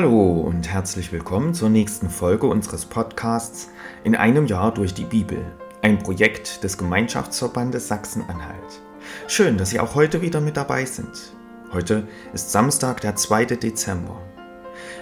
[0.00, 3.68] Hallo und herzlich willkommen zur nächsten Folge unseres Podcasts
[4.04, 5.44] In einem Jahr durch die Bibel,
[5.82, 8.80] ein Projekt des Gemeinschaftsverbandes Sachsen-Anhalt.
[9.26, 11.32] Schön, dass Sie auch heute wieder mit dabei sind.
[11.72, 13.46] Heute ist Samstag, der 2.
[13.46, 14.22] Dezember.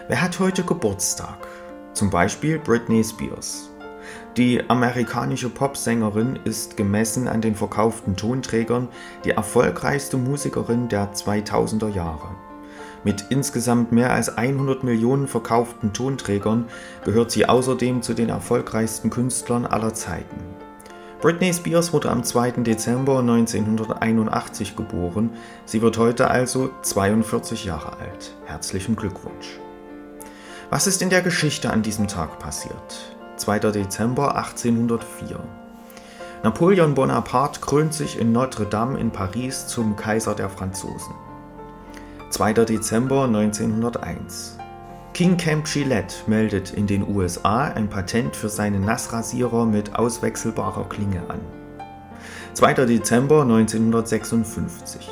[0.09, 1.47] Wer hat heute Geburtstag?
[1.93, 3.69] Zum Beispiel Britney Spears.
[4.39, 8.89] Die amerikanische Popsängerin ist gemessen an den verkauften Tonträgern
[9.27, 12.46] die erfolgreichste Musikerin der 2000er Jahre.
[13.05, 16.67] Mit insgesamt mehr als 100 Millionen verkauften Tonträgern
[17.05, 20.37] gehört sie außerdem zu den erfolgreichsten Künstlern aller Zeiten.
[21.21, 22.63] Britney Spears wurde am 2.
[22.63, 25.31] Dezember 1981 geboren.
[25.65, 28.35] Sie wird heute also 42 Jahre alt.
[28.45, 29.59] Herzlichen Glückwunsch.
[30.69, 33.17] Was ist in der Geschichte an diesem Tag passiert?
[33.37, 33.59] 2.
[33.61, 35.41] Dezember 1804.
[36.43, 41.15] Napoleon Bonaparte krönt sich in Notre Dame in Paris zum Kaiser der Franzosen.
[42.37, 42.53] 2.
[42.53, 44.59] Dezember 1901.
[45.15, 51.23] King Camp Gillette meldet in den USA ein Patent für seinen Nassrasierer mit auswechselbarer Klinge
[51.31, 51.41] an.
[52.53, 52.75] 2.
[52.85, 55.09] Dezember 1956.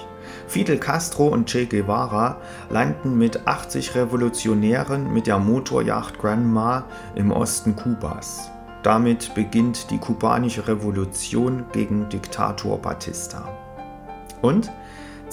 [0.49, 7.75] Fidel Castro und Che Guevara landen mit 80 Revolutionären mit der Motorjacht Granma im Osten
[7.75, 8.51] Kubas.
[8.83, 13.49] Damit beginnt die kubanische Revolution gegen Diktator Batista.
[14.43, 14.71] Und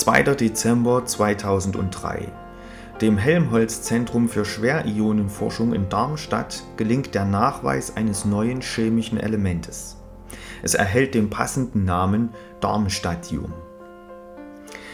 [0.02, 0.24] 2.
[0.34, 2.28] Dezember 2003.
[3.02, 9.98] Dem Helmholtz-Zentrum für Schwerionenforschung in Darmstadt gelingt der Nachweis eines neuen chemischen Elementes.
[10.64, 12.30] Es erhält den passenden Namen
[12.62, 13.54] Darmstadtium.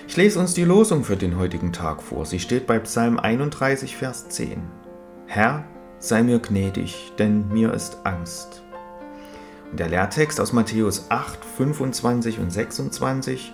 [0.10, 2.26] Ich lese uns die Losung für den heutigen Tag vor.
[2.26, 4.62] Sie steht bei Psalm 31, Vers 10.
[5.26, 5.64] Herr,
[6.00, 8.62] sei mir gnädig, denn mir ist Angst.
[9.72, 13.54] Und der Lehrtext aus Matthäus 8, 25 und 26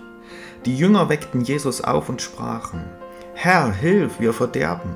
[0.65, 2.85] die Jünger weckten Jesus auf und sprachen,
[3.33, 4.95] Herr, hilf, wir verderben.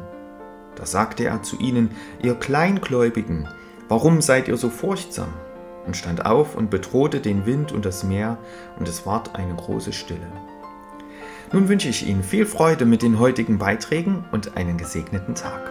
[0.75, 3.47] Da sagte er zu ihnen, ihr Kleingläubigen,
[3.87, 5.33] warum seid ihr so furchtsam?
[5.85, 8.37] Und stand auf und bedrohte den Wind und das Meer,
[8.77, 10.27] und es ward eine große Stille.
[11.53, 15.61] Nun wünsche ich Ihnen viel Freude mit den heutigen Beiträgen und einen gesegneten Tag.